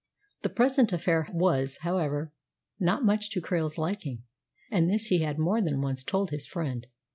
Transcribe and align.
The 0.41 0.49
present 0.49 0.91
affair 0.91 1.27
was, 1.31 1.77
however, 1.81 2.33
not 2.79 3.05
much 3.05 3.29
to 3.29 3.39
Krail's 3.39 3.77
liking, 3.77 4.23
and 4.71 4.89
this 4.89 5.09
he 5.09 5.19
had 5.19 5.37
more 5.37 5.61
than 5.61 5.79
once 5.79 6.01
told 6.03 6.31
his 6.31 6.47
friend. 6.47 6.87